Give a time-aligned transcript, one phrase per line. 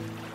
[0.00, 0.29] Thank you.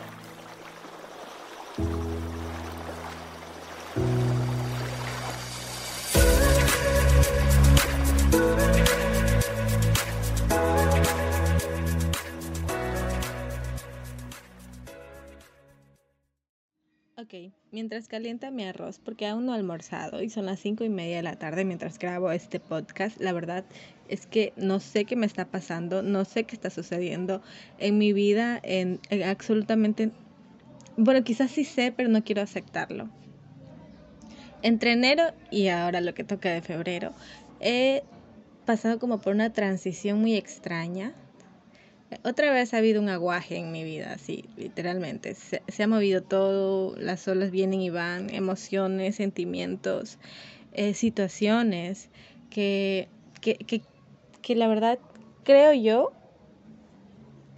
[17.18, 20.90] Ok, mientras calienta mi arroz, porque aún no he almorzado y son las cinco y
[20.90, 23.64] media de la tarde mientras grabo este podcast, la verdad
[24.10, 27.42] es que no sé qué me está pasando, no sé qué está sucediendo
[27.78, 30.12] en mi vida, en, absolutamente...
[30.98, 33.10] Bueno, quizás sí sé, pero no quiero aceptarlo.
[34.62, 37.14] Entre enero y ahora lo que toca de febrero,
[37.62, 38.04] he
[38.66, 41.14] pasado como por una transición muy extraña
[42.24, 45.36] otra vez ha habido un aguaje en mi vida, sí, literalmente.
[45.36, 50.18] Se, ha movido todo, las olas vienen y van, emociones, sentimientos,
[50.74, 52.10] eh, situaciones
[52.50, 53.08] que,
[53.42, 53.82] que, que,
[54.42, 55.00] que la verdad
[55.44, 56.12] creo yo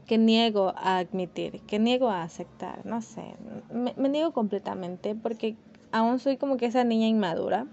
[0.05, 3.23] que niego a admitir, que niego a aceptar, no sé,
[3.71, 5.57] me, me, niego completamente porque
[5.91, 7.67] aún soy como que esa niña inmadura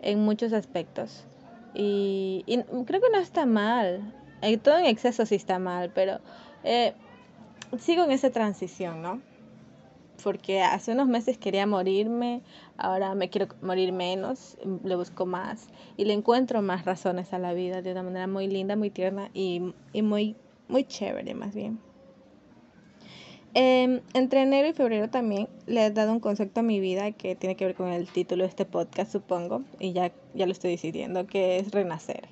[0.00, 1.24] en muchos aspectos.
[1.74, 4.12] Y, y creo que no está mal,
[4.42, 6.18] eh, todo en exceso sí está mal, pero
[6.64, 6.94] eh,
[7.78, 9.20] sigo en esa transición, ¿no?
[10.22, 12.42] Porque hace unos meses quería morirme,
[12.76, 17.54] ahora me quiero morir menos, le busco más y le encuentro más razones a la
[17.54, 20.36] vida de una manera muy linda, muy tierna y, muy,
[20.68, 21.80] muy chévere más bien.
[23.54, 27.36] Eh, entre enero y febrero también le he dado un concepto a mi vida que
[27.36, 30.72] tiene que ver con el título de este podcast, supongo, y ya, ya lo estoy
[30.72, 32.28] decidiendo, que es renacer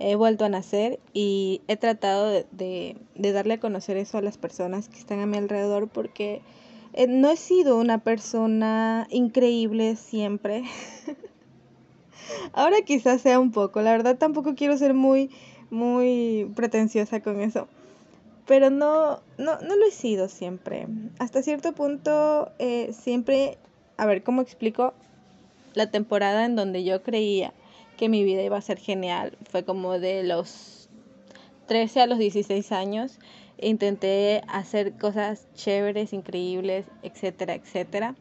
[0.00, 4.88] he vuelto a nacer y he tratado de, darle a conocer eso a las personas
[4.88, 6.40] que están a mi alrededor porque
[6.92, 10.64] eh, no he sido una persona increíble siempre.
[12.52, 15.30] Ahora quizás sea un poco, la verdad tampoco quiero ser muy,
[15.70, 17.68] muy pretenciosa con eso.
[18.46, 20.86] Pero no, no, no lo he sido siempre.
[21.18, 23.58] Hasta cierto punto, eh, siempre,
[23.98, 24.94] a ver, ¿cómo explico?
[25.74, 27.52] La temporada en donde yo creía
[27.98, 29.36] que mi vida iba a ser genial.
[29.50, 30.88] Fue como de los
[31.66, 33.18] 13 a los 16 años.
[33.60, 38.14] Intenté hacer cosas chéveres, increíbles, etcétera, etcétera.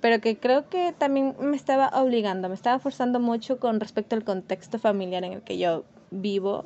[0.00, 4.24] Pero que creo que también me estaba obligando, me estaba forzando mucho con respecto al
[4.24, 6.64] contexto familiar en el que yo vivo,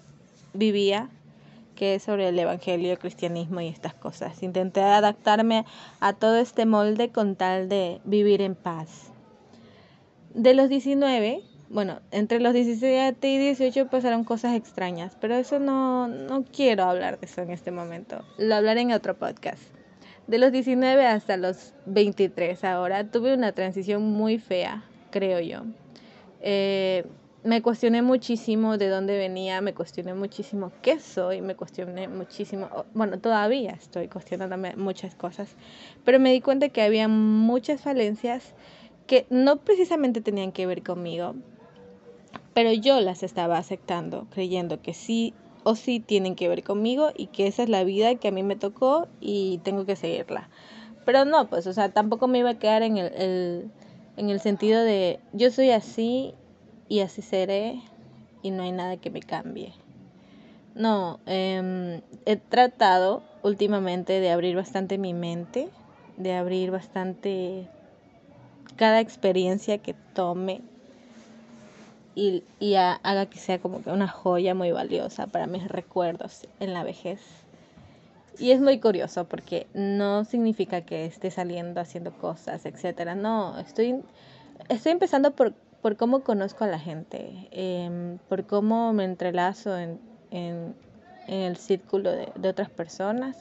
[0.55, 1.09] vivía,
[1.75, 4.43] que es sobre el evangelio, el cristianismo y estas cosas.
[4.43, 5.65] Intenté adaptarme
[6.01, 9.11] a todo este molde con tal de vivir en paz.
[10.35, 11.43] De los 19
[11.73, 17.19] bueno, entre los 17 y 18 pasaron cosas extrañas, pero eso no, no quiero hablar
[17.19, 18.23] de eso en este momento.
[18.37, 19.63] Lo hablaré en otro podcast.
[20.27, 25.63] De los 19 hasta los 23 ahora tuve una transición muy fea, creo yo.
[26.43, 27.07] Eh,
[27.43, 33.19] me cuestioné muchísimo de dónde venía, me cuestioné muchísimo qué soy, me cuestioné muchísimo, bueno,
[33.19, 35.49] todavía estoy cuestionándome muchas cosas,
[36.05, 38.55] pero me di cuenta que había muchas falencias
[39.07, 41.35] que no precisamente tenían que ver conmigo,
[42.55, 45.35] pero yo las estaba aceptando, creyendo que sí
[45.65, 48.43] o sí tienen que ver conmigo y que esa es la vida que a mí
[48.43, 50.49] me tocó y tengo que seguirla.
[51.05, 53.71] Pero no, pues, o sea, tampoco me iba a quedar en el,
[54.17, 56.35] en el sentido de yo soy así
[56.89, 57.81] y así seré
[58.43, 59.73] y no hay nada que me cambie.
[60.75, 65.69] No, em, he tratado últimamente de abrir bastante mi mente,
[66.17, 67.69] de abrir bastante
[68.77, 70.63] cada experiencia que tome
[72.15, 76.75] y, y haga que sea como que una joya muy valiosa para mis recuerdos en
[76.75, 77.21] la vejez.
[78.39, 83.15] Y es muy curioso porque no significa que esté saliendo haciendo cosas, etcétera.
[83.15, 84.03] No, estoy,
[84.69, 85.53] estoy empezando por,
[85.83, 90.01] por cómo conozco a la gente, em, por cómo me entrelazo en,
[90.31, 90.75] en,
[91.29, 93.37] el círculo de, de, otras personas.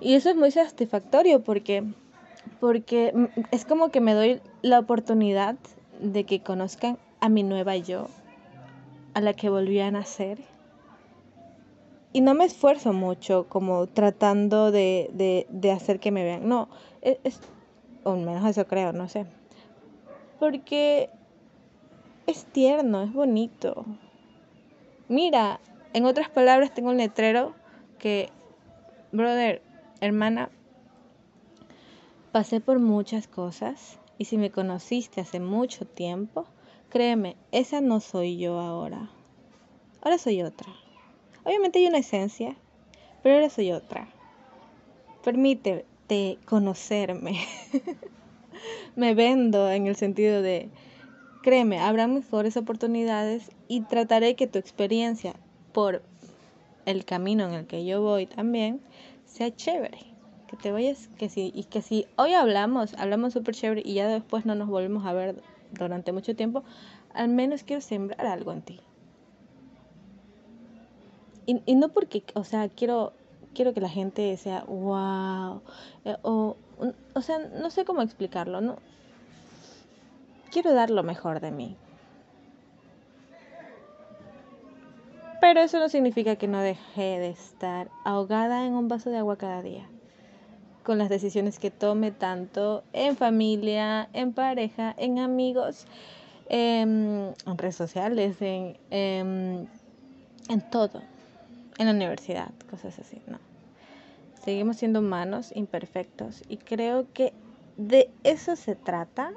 [0.00, 1.84] Y eso es muy satisfactorio porque,
[2.60, 3.14] porque
[3.52, 5.56] es como que me doy la oportunidad
[6.00, 8.08] de que conozcan a mi nueva yo,
[9.14, 10.40] a la que volví a nacer.
[12.12, 16.48] Y no me esfuerzo mucho como tratando de, de, hacer que me vean.
[16.48, 16.68] No,
[17.00, 17.40] es, es,
[18.02, 19.24] o menos eso creo, no sé.
[20.40, 21.10] Porque
[22.26, 23.86] es tierno, es bonito.
[25.08, 25.60] Mira,
[25.92, 27.54] en otras palabras tengo un letrero
[28.00, 28.30] que,
[29.12, 29.62] brother,
[30.00, 30.50] hermana,
[32.32, 36.46] pasé por muchas cosas y si me conociste hace mucho tiempo,
[36.92, 39.08] Créeme, esa no soy yo ahora.
[40.02, 40.70] Ahora soy otra.
[41.42, 42.54] Obviamente hay una esencia,
[43.22, 44.08] pero ahora soy otra.
[45.24, 47.40] Permítete conocerme.
[48.96, 50.68] Me vendo en el sentido de,
[51.42, 55.32] créeme, habrá mejores oportunidades y trataré que tu experiencia
[55.72, 56.02] por
[56.84, 58.82] el camino en el que yo voy también
[59.24, 60.00] sea chévere,
[60.46, 64.08] que te vayas, que si, y que si hoy hablamos, hablamos súper chévere y ya
[64.08, 65.42] después no nos volvemos a ver
[65.72, 66.62] durante mucho tiempo,
[67.14, 68.80] al menos quiero sembrar algo en ti.
[71.46, 73.12] Y, y no porque, o sea, quiero,
[73.54, 75.60] quiero que la gente sea wow,
[76.04, 76.56] eh, o,
[77.14, 78.76] o sea, no sé cómo explicarlo, ¿no?
[80.50, 81.76] Quiero dar lo mejor de mí.
[85.40, 89.36] Pero eso no significa que no deje de estar ahogada en un vaso de agua
[89.36, 89.91] cada día.
[90.82, 95.86] Con las decisiones que tome tanto en familia, en pareja, en amigos,
[96.48, 99.68] en, redes sociales, en, en,
[100.48, 101.02] en todo.
[101.78, 103.38] En la universidad, cosas así, no.
[104.44, 107.32] Seguimos siendo humanos imperfectos y creo que
[107.76, 109.32] de eso se trata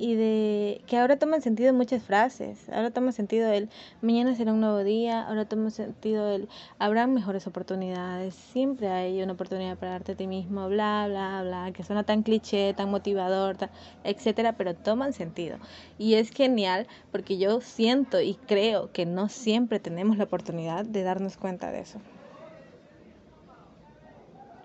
[0.00, 2.68] y de que ahora toman sentido muchas frases.
[2.70, 3.68] Ahora toma sentido el
[4.00, 6.48] mañana será un nuevo día, ahora toma sentido el
[6.78, 11.72] habrá mejores oportunidades, siempre hay una oportunidad para darte a ti mismo, bla, bla, bla,
[11.72, 13.56] que suena tan cliché, tan motivador,
[14.02, 15.58] etcétera, pero toman sentido.
[15.98, 21.02] Y es genial porque yo siento y creo que no siempre tenemos la oportunidad de
[21.02, 22.00] darnos cuenta de eso.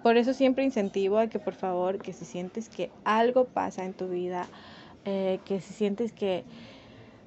[0.05, 3.95] Por eso siempre incentivo a que por favor, que si sientes que algo pasa en
[3.95, 4.47] tu vida,
[5.05, 6.43] eh, que si sientes que,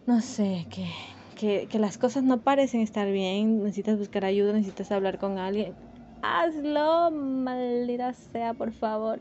[0.07, 0.91] no sé, que,
[1.37, 5.75] que, que las cosas no parecen estar bien, necesitas buscar ayuda, necesitas hablar con alguien,
[6.23, 9.21] hazlo, maldita sea, por favor.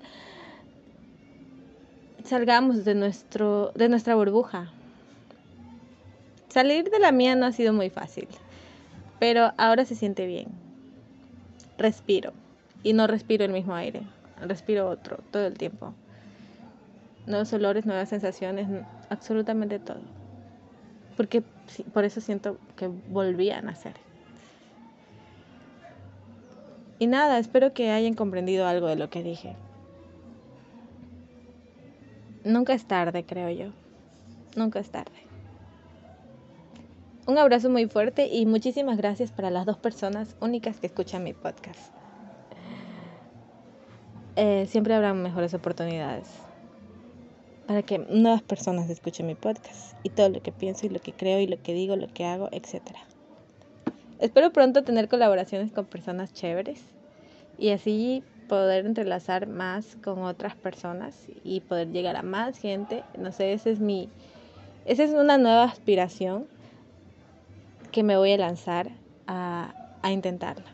[2.24, 4.71] Salgamos de, nuestro, de nuestra burbuja.
[6.50, 8.27] Salir de la mía no ha sido muy fácil,
[9.19, 10.48] pero ahora se siente bien.
[11.77, 12.33] Respiro
[12.81, 14.01] y no respiro el mismo aire,
[14.42, 15.94] respiro otro todo el tiempo
[17.27, 18.68] nuevos olores, nuevas sensaciones,
[19.09, 20.00] absolutamente todo.
[21.15, 21.44] Porque
[21.94, 23.94] por eso siento que volví a nacer.
[27.00, 29.56] Y nada, espero que hayan comprendido algo de lo que dije.
[32.44, 33.71] Nunca es tarde, creo yo.
[34.56, 35.12] Nunca es tarde.
[37.27, 41.33] Un abrazo muy fuerte y muchísimas gracias para las dos personas únicas que escuchan mi
[41.33, 41.91] podcast.
[44.38, 46.46] Eh, siempre habrá mejores oportunidades
[47.67, 51.11] para que nuevas personas escuchen mi podcast y todo lo que pienso y lo que
[51.11, 52.81] creo y lo que digo, lo que hago, etc.
[54.19, 56.81] Espero pronto tener colaboraciones con personas chéveres
[57.59, 63.03] y así poder entrelazar más con otras personas y poder llegar a más gente.
[63.17, 64.09] No sé, ese es mi
[64.85, 66.47] esa es una nueva aspiración
[67.91, 68.89] que me voy a lanzar
[69.27, 70.71] a, a intentarla.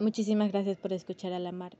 [0.00, 1.76] Muchísimas gracias por escuchar a la mar.